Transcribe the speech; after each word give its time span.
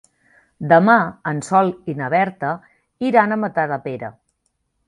Demà 0.71 0.95
en 1.33 1.43
Sol 1.49 1.69
i 1.93 1.95
na 2.01 2.09
Berta 2.15 2.57
iran 3.11 3.37
a 3.37 3.41
Matadepera. 3.45 4.15